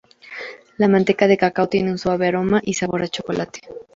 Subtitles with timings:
[0.77, 3.61] La manteca de cacao tiene un suave aroma y sabor a chocolate.